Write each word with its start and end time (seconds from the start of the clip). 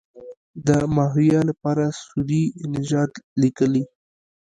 د 0.67 0.69
ماهویه 0.95 1.41
لپاره 1.49 1.85
سوري 2.01 2.43
نژاد 2.73 3.11
لیکلی. 3.41 3.83